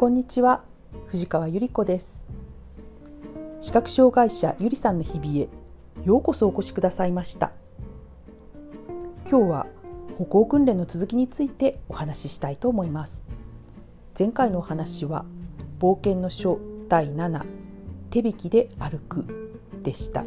[0.00, 0.64] こんにちは。
[1.08, 2.22] 藤川ゆり子です。
[3.60, 5.48] 視覚障害者ゆりさんの日々へ
[6.06, 7.52] ようこそお越しくださいました。
[9.28, 9.66] 今日は
[10.16, 13.24] 歩行訓練の続きについてお話ししたいと思います。
[14.18, 15.26] 前回のお話は
[15.78, 16.58] 冒険の書
[16.88, 17.44] 第7
[18.08, 20.24] 手引きで歩くでした。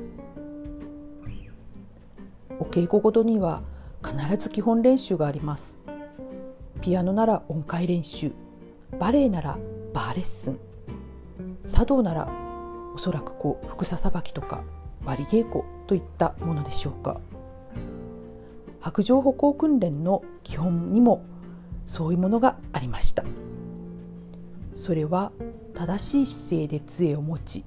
[2.60, 3.64] お稽古ごとには
[4.05, 5.80] 必ず基本練習があります。
[6.80, 8.34] ピアノなら音階練習
[9.00, 9.58] バレエなら
[9.94, 10.60] バーレッスン。
[11.64, 12.30] 茶道なら
[12.94, 14.64] おそらくこう服ささばきとか
[15.06, 17.20] 割り稽古といったものでしょうか。
[18.80, 21.24] 白状歩行訓練の基本にも
[21.86, 23.24] そういうものがありました。
[24.76, 25.32] それは
[25.74, 27.64] 正しい姿勢で杖を持ち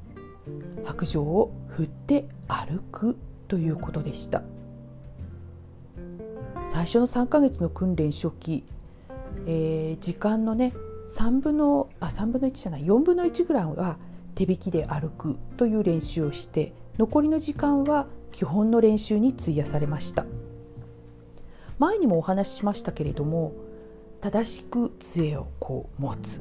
[0.84, 3.16] 白状を振って歩く
[3.48, 4.42] ということでした。
[6.64, 8.64] 最初の3ヶ月の訓練初期、
[9.46, 10.72] えー、時間のね
[11.06, 13.98] 3分のあ3分の1じゃない4分の1ぐらいは
[14.34, 20.26] 手引きで歩くという練習をして残りの時間は基本の練習に費やされました。
[21.78, 23.52] 前にもお話ししましたけれども
[24.20, 26.40] 正しく杖をこう持つ、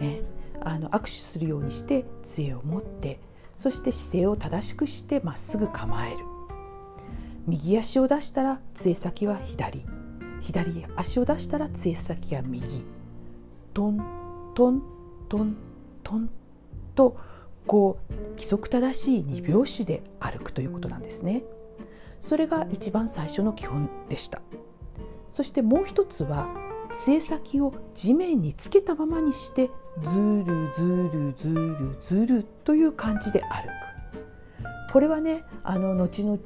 [0.00, 0.22] ね、
[0.60, 3.20] あの握手するようにして杖を持って
[3.56, 6.18] そして姿勢を正しくしてまっすぐ構える。
[7.46, 9.84] 右足を出したら杖先は左。
[10.40, 12.84] 左足を出したら杖先は右。
[13.74, 13.98] トン
[14.54, 14.82] トン
[15.28, 15.56] トン
[16.02, 16.30] トン
[16.94, 17.16] と
[17.66, 21.42] こう規則正しい2拍子で歩くということなんですね。
[22.20, 24.42] それが一番最初の基本でした。
[25.30, 26.48] そしてもう一つは
[26.92, 29.70] 杖先を地面につけたままにして
[30.02, 34.92] ずるずるずるずるという感じで歩く。
[34.92, 36.38] これはねあの後々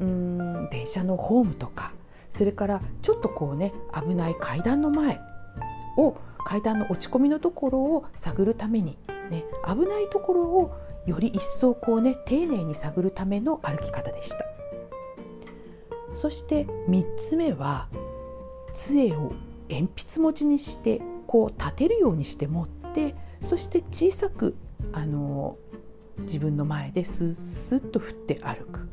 [0.00, 1.94] うん電車のホームとか
[2.28, 5.20] それからちょっとこうね危ない階段の前
[5.96, 8.98] を階段の落ち込みのところを探るために、
[9.30, 14.44] ね、危ないところをより一層こうね丁寧に探るための歩き方でした。
[16.12, 17.88] そして3つ目は
[18.72, 19.32] 杖を
[19.68, 24.56] 鉛筆持ちにしてこう立てるようにして持ってそして小さく
[24.92, 25.58] あの
[26.18, 28.88] 自分の前でスッスッと振って歩く。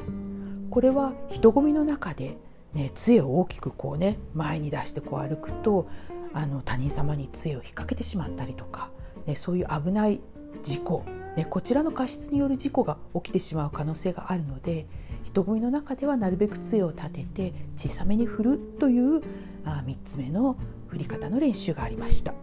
[0.69, 2.37] これは人混みの中で、
[2.73, 5.89] ね、杖を大きくこうね前に出してこう歩くと
[6.33, 8.89] あの他人様に杖を引っ掛けてしまったりとか、
[9.25, 10.21] ね、そういう危ない
[10.63, 11.03] 事故、
[11.35, 14.85] ね、こちらの過失による事故が起きてしまう可能性があるので
[15.23, 19.21] 人混みの中ではなるべく杖を立てて小さめに振るという
[19.65, 22.33] あ3つ目の振り方の練習がありました。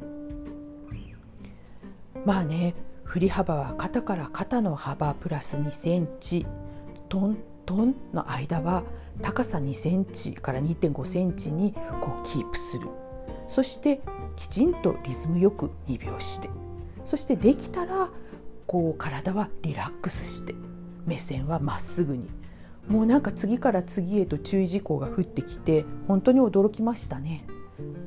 [2.24, 6.46] まあね振り幅は肩から肩の幅プラス2センチ
[7.08, 8.82] トントンの間は
[9.22, 12.88] 高さ2センチから2.5センチにこうキープする
[13.46, 14.00] そして
[14.36, 16.50] きちんとリズムよく2拍子で
[17.04, 18.10] そしてできたら
[18.66, 20.54] こう体はリラックスして。
[21.08, 22.28] 目線はまっすぐに。
[22.86, 27.46] もうなんか次から次へと注意事項が降ってきて本当に驚きましたね。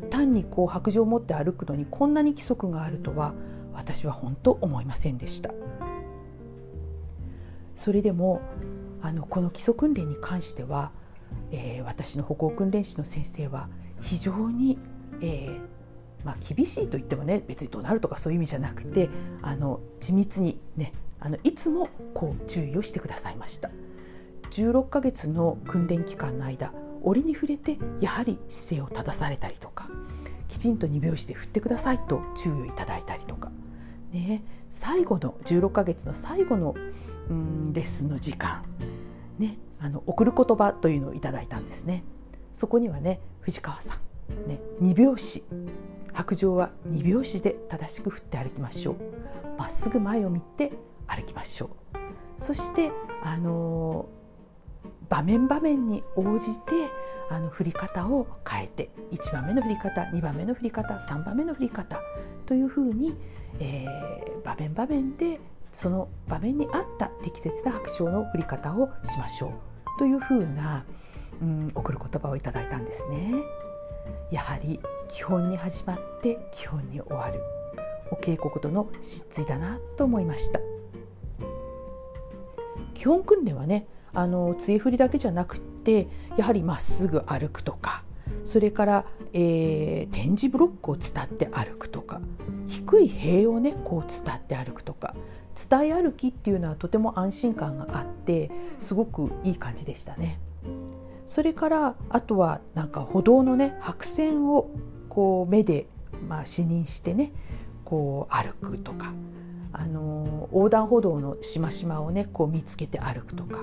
[0.09, 3.33] 単にこう白状を持って歩くのにこんなに規則があるとは
[3.73, 5.51] 私は本当思いませんでした。
[7.75, 8.41] それでも
[9.01, 10.91] あのこの基礎訓練に関しては、
[11.51, 13.69] えー、私の歩行訓練士の先生は
[14.01, 14.77] 非常に
[15.21, 15.71] えー
[16.23, 19.09] まあ、厳しいと言ってもね別に怒鳴るとかそういう意味じゃなくて
[19.41, 23.69] あの緻密にねあのいつもこう注意をしてくださいました
[24.51, 26.73] 16ヶ月の訓練期間の間
[27.03, 29.87] 折に触れてやはり姿勢を正されたりとか
[30.47, 33.51] きちんと2拍子で振ってくださいと注意をいただいたりとか、
[34.11, 36.75] ね、最後の16ヶ月の最後の
[37.29, 38.63] うんレッスンの時間、
[39.39, 42.03] ね、あの送る言葉というのをいただいたんですね。
[42.51, 44.10] そこにはね藤川さん
[44.47, 45.43] ね、2拍子。
[46.13, 48.95] 白状は2拍子で正しく振って歩きましょう。
[49.57, 50.71] まっすぐ前を見て
[51.07, 51.97] 歩きましょう。
[52.37, 52.91] そして
[53.23, 54.09] あの
[55.09, 56.71] 場面場面に応じて
[57.29, 62.01] あの振り方を変えて1番目の振り方2番目の振り方3番目の振り方
[62.45, 63.15] というふうに、
[63.59, 65.39] えー、場面場面で
[65.71, 70.85] その場面に合った適切な白鳥の振り方をしましょうというふうな、
[71.41, 73.33] うん、送る言葉をいただいたんですね。
[74.31, 77.41] やはり基本に始まって基本に終わる
[78.11, 80.59] お稽古との失墜だなと思いました
[82.93, 86.07] 基本訓練はねあの杖振りだけじゃなくって
[86.37, 88.03] やはりまっすぐ歩くとか
[88.43, 92.21] それから、えー、点字ブロックを伝って歩くとか
[92.67, 95.15] 低い塀をねこう伝って歩くとか
[95.69, 100.39] 伝え歩きっていうのはとても安心感があってすごくいい感じでしたね。
[101.31, 104.69] それからあとはなんか歩道のね白線を
[105.07, 105.87] こう目で
[106.27, 107.31] まあ視認してね
[107.85, 109.13] こう歩くとか
[109.71, 113.61] あの横断歩道のしましまをねこう見つけて歩くとか。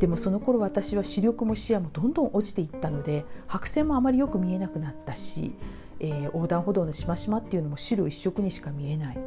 [0.00, 5.54] でもその頃私は視力も視野もどんどん落ちていったので白線もあまりよく見えなくなったし、
[6.00, 9.18] えー、横断歩道のしましまっていうのも白一色にしか見えない、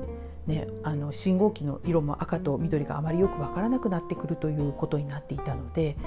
[0.45, 5.97] ね、あの信号機の色も赤と緑があまりよく分からなくなってくるということになっていたので、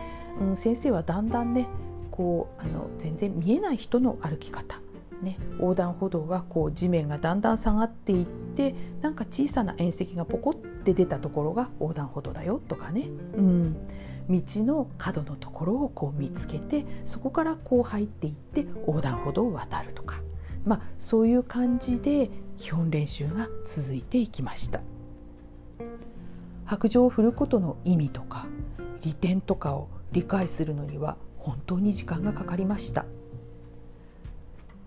[0.41, 1.69] うん、先生はだんだんね
[2.11, 4.81] こうあの全然見えない人の歩き方。
[5.23, 13.77] ね、横断歩道はこう地面がだんだん下がっていってなんか小さな縁石がポコって出たところが横断歩道だよとかね、うん、
[14.29, 20.21] 道の角のところをこう見つけてそこからこう入っていって横断歩道を渡るとか、
[20.65, 24.81] まあ、そういう感じで基本練習が続いていきました。
[26.65, 28.47] 白状を振ることの意味とか
[29.03, 33.05] 利点とかを理解するのには本当に時間がかかりました。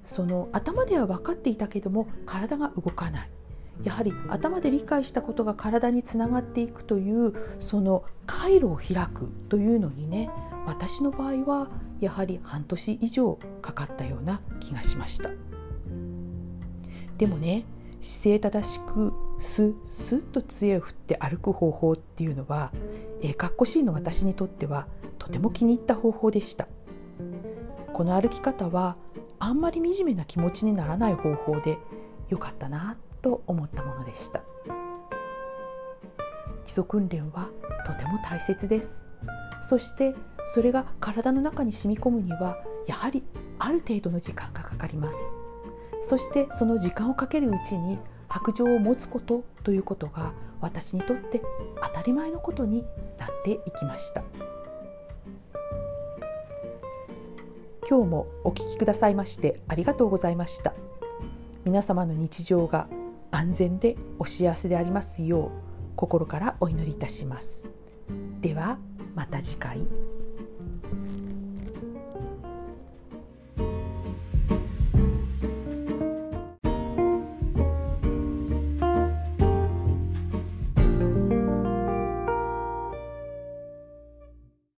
[0.06, 3.30] その頭では分かっていたけども体が動かない
[3.84, 10.30] やはり頭で理解したことが体につながっていくというその回路を開くというのにね
[10.66, 11.70] 私の場合は
[12.00, 15.32] やはり半年以上かかったような気がしました
[17.18, 17.66] でもね
[18.00, 22.72] 姿勢正しくスッスッと杖を振って歩く方法っていうのは
[23.22, 24.88] えかっこしいの私にとっては
[25.20, 26.68] とても気に入った方法でした。
[27.94, 28.98] この歩き方は
[29.40, 31.78] あんまり惨めな気持ちにならない方法で
[32.30, 34.44] よかったなと思ったものでした。
[36.64, 37.50] 基礎訓練は
[37.86, 39.06] とても大切です。
[39.62, 40.16] そして
[40.46, 43.24] それが体の中に染み込むにはやはり
[43.60, 45.18] ある程度の時間がかかります。
[46.02, 47.98] そしてその時間をかけるうちに
[48.36, 51.42] 白状を持つことということが私にとって
[51.82, 52.84] 当たり前のことに
[53.18, 54.24] なっていきました。
[57.88, 60.74] 今日もお聞きくださいましてありがとうございました
[61.66, 62.88] 皆様の日常が
[63.30, 65.52] 安全でお幸せでありますよう
[65.96, 67.64] 心からお祈りいたします
[68.42, 68.80] では
[69.14, 70.05] また次回。